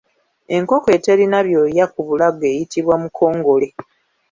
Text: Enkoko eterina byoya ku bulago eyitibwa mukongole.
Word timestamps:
Enkoko 0.55 0.87
eterina 0.97 1.37
byoya 1.47 1.85
ku 1.93 1.99
bulago 2.07 2.43
eyitibwa 2.51 2.95
mukongole. 3.03 3.67